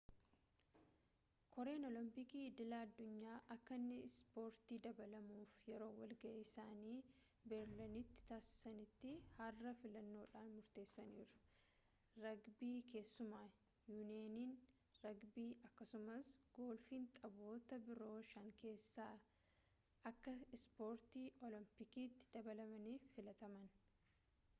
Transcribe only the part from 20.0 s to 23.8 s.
akka ispoortii oolompikiitti dabalamaniif filataman